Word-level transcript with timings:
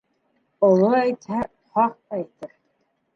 Оло 0.69 0.87
әйтһә, 1.01 1.41
хаҡ 1.75 1.95
әйтер. 2.19 2.57